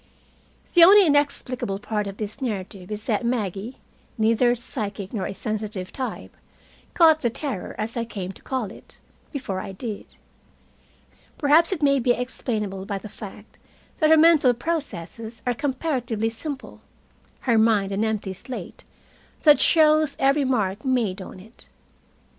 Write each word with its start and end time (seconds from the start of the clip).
The 0.73 0.83
only 0.83 1.05
inexplicable 1.05 1.77
part 1.77 2.07
of 2.07 2.17
this 2.17 2.41
narrative 2.41 2.89
is 2.89 3.05
that 3.05 3.23
Maggie, 3.23 3.77
neither 4.17 4.49
a 4.49 4.55
psychic 4.55 5.13
nor 5.13 5.27
a 5.27 5.33
sensitive 5.35 5.93
type, 5.93 6.35
caught 6.95 7.21
the 7.21 7.29
terror, 7.29 7.75
as 7.77 7.95
I 7.95 8.03
came 8.03 8.31
to 8.31 8.41
call 8.41 8.71
it, 8.71 8.99
before 9.31 9.59
I 9.59 9.73
did. 9.73 10.07
Perhaps 11.37 11.71
it 11.71 11.83
may 11.83 11.99
be 11.99 12.13
explainable 12.13 12.83
by 12.87 12.97
the 12.97 13.09
fact 13.09 13.59
that 13.99 14.09
her 14.09 14.17
mental 14.17 14.55
processes 14.55 15.43
are 15.45 15.53
comparatively 15.53 16.29
simple, 16.29 16.81
her 17.41 17.59
mind 17.59 17.91
an 17.91 18.03
empty 18.03 18.33
slate 18.33 18.83
that 19.43 19.59
shows 19.61 20.17
every 20.19 20.45
mark 20.45 20.83
made 20.83 21.21
on 21.21 21.39
it. 21.39 21.69